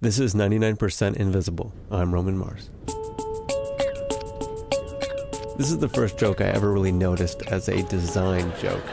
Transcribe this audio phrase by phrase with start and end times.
[0.00, 1.72] This is 99% Invisible.
[1.90, 2.70] I'm Roman Mars.
[5.56, 8.84] This is the first joke I ever really noticed as a design joke.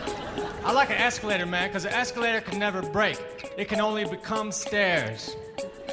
[0.64, 3.20] I like an escalator, man, because an escalator can never break.
[3.56, 5.36] It can only become stairs.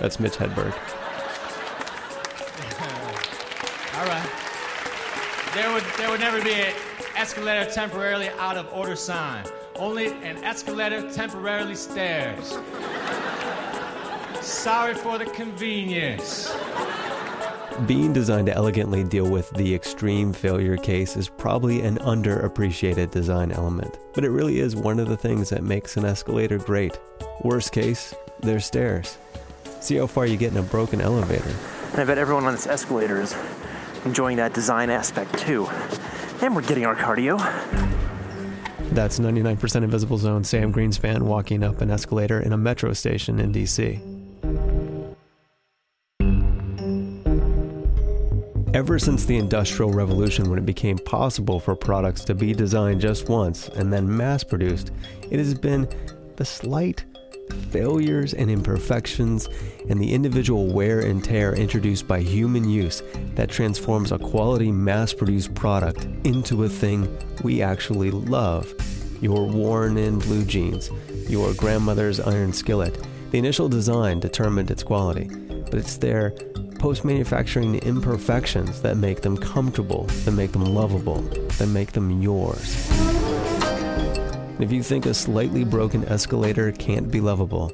[0.01, 0.73] That's Mitch Hedberg.
[3.99, 4.31] All right.
[5.55, 6.73] There would there would never be an
[7.17, 9.45] escalator temporarily out of order sign.
[9.77, 12.57] Only an escalator temporarily stairs.
[14.43, 16.53] Sorry for the convenience.
[17.87, 23.53] Being designed to elegantly deal with the extreme failure case is probably an underappreciated design
[23.53, 26.99] element, but it really is one of the things that makes an escalator great.
[27.43, 29.17] Worst case, there's stairs.
[29.81, 31.55] See how far you get in a broken elevator.
[31.93, 33.37] And I bet everyone on this escalator is
[34.05, 35.67] enjoying that design aspect too.
[36.41, 37.39] And we're getting our cardio.
[38.91, 43.53] That's 99% Invisible Zone Sam Greenspan walking up an escalator in a metro station in
[43.53, 44.12] DC.
[48.75, 53.29] Ever since the Industrial Revolution, when it became possible for products to be designed just
[53.29, 54.93] once and then mass produced,
[55.31, 55.87] it has been
[56.37, 57.05] the slight
[57.69, 59.51] failures and imperfections
[59.91, 63.03] and the individual wear and tear introduced by human use
[63.35, 67.07] that transforms a quality mass produced product into a thing
[67.43, 68.73] we actually love.
[69.21, 70.91] Your worn in blue jeans,
[71.29, 73.07] your grandmother's iron skillet.
[73.33, 75.29] The initial design determined its quality,
[75.71, 76.35] but it's their
[76.83, 81.23] post manufacturing imperfections that make them comfortable, that make them lovable,
[81.57, 82.89] that make them yours.
[84.59, 87.71] If you think a slightly broken escalator can't be lovable,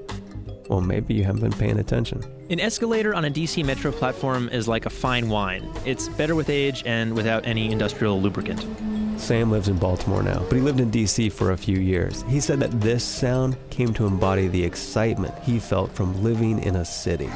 [0.68, 2.22] well, maybe you haven't been paying attention.
[2.50, 5.66] An escalator on a DC Metro platform is like a fine wine.
[5.86, 8.60] It's better with age and without any industrial lubricant.
[9.18, 12.26] Sam lives in Baltimore now, but he lived in DC for a few years.
[12.28, 16.76] He said that this sound came to embody the excitement he felt from living in
[16.76, 17.30] a city.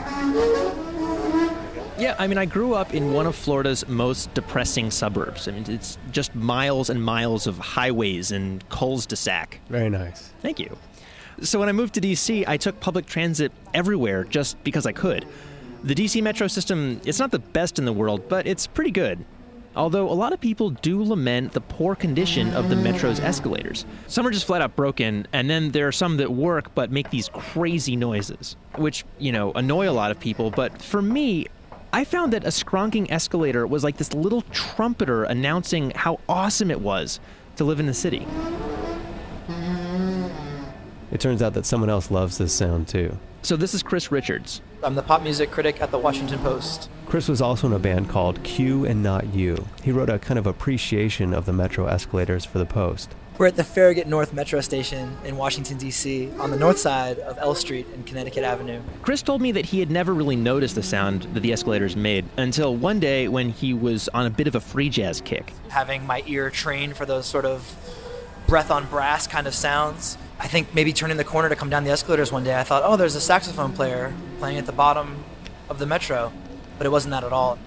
[2.03, 5.47] Yeah, I mean, I grew up in one of Florida's most depressing suburbs.
[5.47, 9.61] I mean, it's just miles and miles of highways and cul-de-sac.
[9.69, 10.33] Very nice.
[10.41, 10.77] Thank you.
[11.43, 15.29] So when I moved to DC, I took public transit everywhere just because I could.
[15.85, 19.25] The DC metro system, it's not the best in the world, but it's pretty good.
[19.77, 23.87] Although a lot of people do lament the poor condition of the metro's escalators.
[24.09, 27.11] Some are just flat out broken, and then there are some that work but make
[27.11, 30.51] these crazy noises, which, you know, annoy a lot of people.
[30.51, 31.47] But for me,
[31.95, 36.81] I found that a skronking escalator was like this little trumpeter announcing how awesome it
[36.81, 37.21] was
[37.57, 38.27] to live in the city.
[41.11, 43.19] It turns out that someone else loves this sound too.
[43.43, 44.63] So this is Chris Richards.
[44.83, 46.89] I'm the pop music critic at the Washington Post.
[47.07, 49.67] Chris was also in a band called Q and Not U.
[49.83, 53.15] He wrote a kind of appreciation of the metro escalators for the Post.
[53.39, 57.39] We're at the Farragut North Metro Station in Washington, D.C., on the north side of
[57.39, 58.83] L Street and Connecticut Avenue.
[59.01, 62.27] Chris told me that he had never really noticed the sound that the escalators made
[62.37, 65.55] until one day when he was on a bit of a free jazz kick.
[65.71, 67.75] Having my ear trained for those sort of
[68.47, 70.19] breath on brass kind of sounds.
[70.39, 72.83] I think maybe turning the corner to come down the escalators one day, I thought,
[72.85, 75.25] oh, there's a saxophone player playing at the bottom
[75.71, 76.33] of the metro.
[76.77, 77.59] But it wasn't that at all.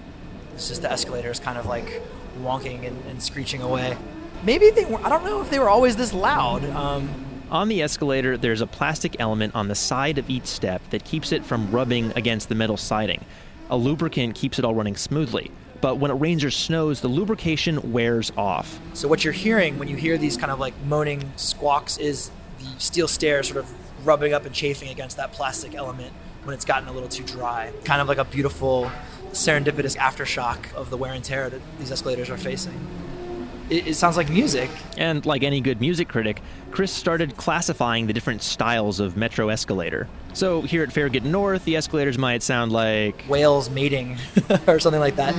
[0.54, 2.02] It's just the escalators kind of like
[2.40, 3.98] wonking and, and screeching away.
[4.44, 6.64] Maybe they were, I don't know if they were always this loud.
[6.70, 7.08] Um,
[7.50, 11.32] On the escalator, there's a plastic element on the side of each step that keeps
[11.32, 13.24] it from rubbing against the metal siding.
[13.70, 15.50] A lubricant keeps it all running smoothly.
[15.80, 18.80] But when it rains or snows, the lubrication wears off.
[18.94, 22.80] So what you're hearing when you hear these kind of like moaning squawks is the
[22.80, 26.12] steel stairs sort of rubbing up and chafing against that plastic element
[26.44, 27.72] when it's gotten a little too dry.
[27.84, 28.90] Kind of like a beautiful
[29.32, 32.86] serendipitous aftershock of the wear and tear that these escalators are facing.
[33.68, 34.70] It, it sounds like music.
[34.96, 36.40] And like any good music critic,
[36.70, 40.08] Chris started classifying the different styles of metro escalator.
[40.34, 44.18] So here at Farragut North, the escalators might sound like Whales mating
[44.66, 45.34] or something like that.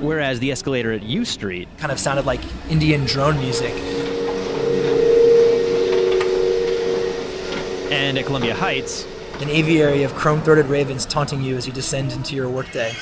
[0.00, 2.40] whereas the escalator at U Street Kind of sounded like
[2.70, 3.74] Indian drone music.
[7.90, 9.06] and at Columbia Heights,
[9.40, 12.92] An aviary of chrome throated ravens taunting you as you descend into your workday.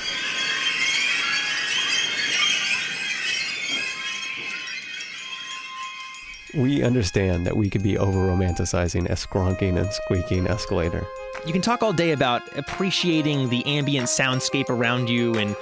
[6.55, 11.07] We understand that we could be over romanticizing a skronking and squeaking escalator.
[11.47, 15.55] you can talk all day about appreciating the ambient soundscape around you and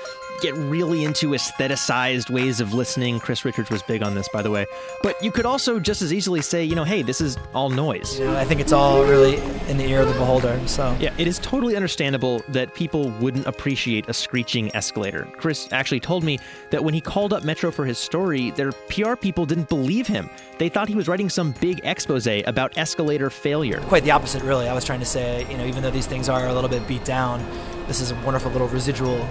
[0.44, 3.18] get really into aestheticized ways of listening.
[3.18, 4.66] Chris Richards was big on this, by the way.
[5.02, 8.18] But you could also just as easily say, you know, hey, this is all noise.
[8.18, 9.36] You know, I think it's all really
[9.70, 10.60] in the ear of the beholder.
[10.68, 15.26] So Yeah, it is totally understandable that people wouldn't appreciate a screeching escalator.
[15.38, 16.38] Chris actually told me
[16.68, 20.28] that when he called up Metro for his story, their PR people didn't believe him.
[20.58, 23.80] They thought he was writing some big expose about escalator failure.
[23.88, 24.68] quite the opposite, really.
[24.68, 26.86] I was trying to say, you know, even though these things are a little bit
[26.86, 27.42] beat down,
[27.86, 29.26] this is a wonderful little residual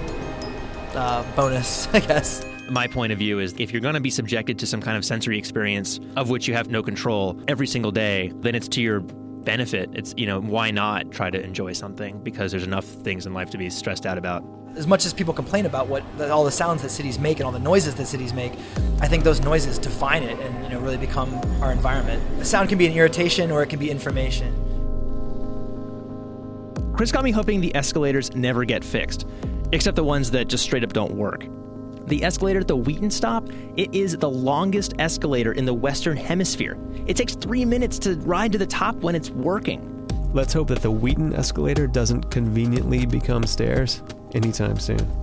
[0.95, 2.45] uh, bonus, I guess.
[2.69, 5.03] My point of view is if you're going to be subjected to some kind of
[5.03, 9.01] sensory experience of which you have no control every single day, then it's to your
[9.01, 9.89] benefit.
[9.93, 13.49] It's, you know, why not try to enjoy something because there's enough things in life
[13.51, 14.43] to be stressed out about.
[14.75, 17.51] As much as people complain about what all the sounds that cities make and all
[17.51, 18.53] the noises that cities make,
[19.01, 22.23] I think those noises define it and you know really become our environment.
[22.39, 24.59] The sound can be an irritation or it can be information.
[26.95, 29.27] Chris got me hoping the escalators never get fixed,
[29.73, 31.47] except the ones that just straight up don't work.
[32.07, 33.47] The escalator at the Wheaton stop,
[33.77, 36.77] it is the longest escalator in the Western Hemisphere.
[37.07, 39.89] It takes three minutes to ride to the top when it's working.
[40.33, 44.03] Let's hope that the Wheaton escalator doesn't conveniently become stairs
[44.33, 45.22] anytime soon.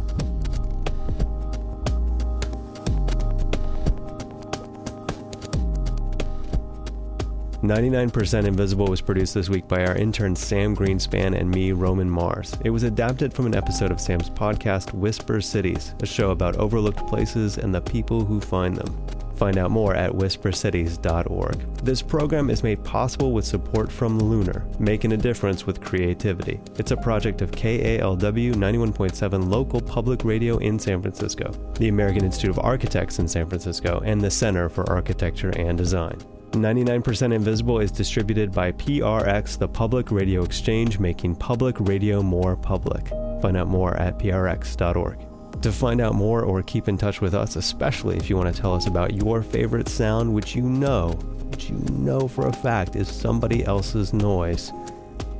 [7.62, 12.08] Ninety-nine percent Invisible was produced this week by our intern Sam Greenspan and me, Roman
[12.08, 12.54] Mars.
[12.64, 17.06] It was adapted from an episode of Sam's podcast Whisper Cities, a show about overlooked
[17.06, 19.06] places and the people who find them.
[19.36, 21.76] Find out more at whispercities.org.
[21.84, 26.60] This program is made possible with support from Lunar, making a difference with creativity.
[26.78, 32.50] It's a project of KALW 91.7 local public radio in San Francisco, the American Institute
[32.50, 36.18] of Architects in San Francisco, and the Center for Architecture and Design.
[36.52, 43.06] 99% Invisible is distributed by PRX, the Public Radio Exchange, making public radio more public.
[43.41, 45.19] Find out more at prx.org.
[45.62, 48.61] To find out more or keep in touch with us, especially if you want to
[48.61, 51.11] tell us about your favorite sound, which you know,
[51.50, 54.73] which you know for a fact is somebody else's noise,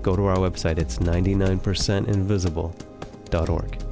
[0.03, 0.79] go to our website.
[0.79, 3.90] It's 99percentinvisible.org.